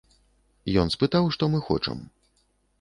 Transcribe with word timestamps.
Ён 0.85 0.89
спытаў, 0.95 1.29
што 1.37 1.43
мы 1.53 1.59
хочам. 1.71 2.05